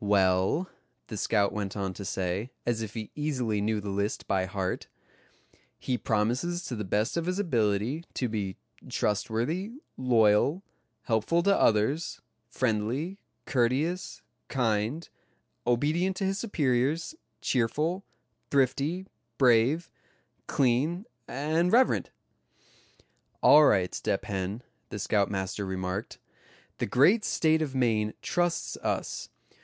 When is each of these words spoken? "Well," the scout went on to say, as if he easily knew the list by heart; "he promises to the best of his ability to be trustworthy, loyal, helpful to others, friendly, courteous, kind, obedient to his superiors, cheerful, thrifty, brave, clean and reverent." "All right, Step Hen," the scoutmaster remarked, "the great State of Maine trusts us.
"Well," 0.00 0.68
the 1.06 1.16
scout 1.16 1.50
went 1.50 1.74
on 1.74 1.94
to 1.94 2.04
say, 2.04 2.50
as 2.66 2.82
if 2.82 2.92
he 2.92 3.10
easily 3.14 3.62
knew 3.62 3.80
the 3.80 3.88
list 3.88 4.26
by 4.26 4.44
heart; 4.44 4.86
"he 5.78 5.96
promises 5.96 6.62
to 6.66 6.76
the 6.76 6.84
best 6.84 7.16
of 7.16 7.24
his 7.24 7.38
ability 7.38 8.04
to 8.12 8.28
be 8.28 8.58
trustworthy, 8.90 9.78
loyal, 9.96 10.62
helpful 11.04 11.42
to 11.44 11.56
others, 11.58 12.20
friendly, 12.50 13.18
courteous, 13.46 14.20
kind, 14.48 15.08
obedient 15.66 16.16
to 16.16 16.24
his 16.26 16.38
superiors, 16.38 17.14
cheerful, 17.40 18.04
thrifty, 18.50 19.06
brave, 19.38 19.88
clean 20.46 21.06
and 21.26 21.72
reverent." 21.72 22.10
"All 23.42 23.64
right, 23.64 23.94
Step 23.94 24.26
Hen," 24.26 24.62
the 24.90 24.98
scoutmaster 24.98 25.64
remarked, 25.64 26.18
"the 26.76 26.84
great 26.84 27.24
State 27.24 27.62
of 27.62 27.74
Maine 27.74 28.12
trusts 28.20 28.76
us. 28.82 29.30